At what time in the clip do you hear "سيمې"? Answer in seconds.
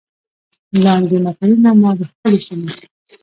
2.47-2.71